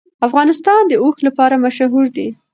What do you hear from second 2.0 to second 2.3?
دی.